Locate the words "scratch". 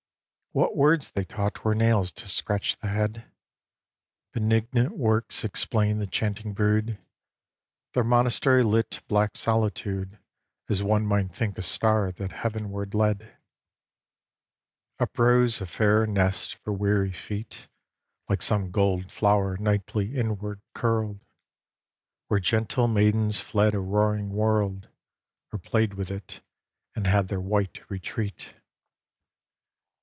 2.27-2.75